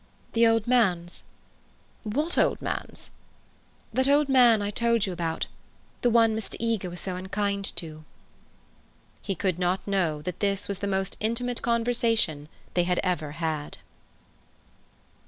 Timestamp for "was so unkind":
6.89-7.65